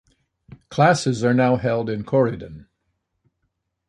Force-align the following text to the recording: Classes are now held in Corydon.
Classes 0.69 1.23
are 1.23 1.35
now 1.35 1.57
held 1.57 1.87
in 1.87 2.03
Corydon. 2.03 2.65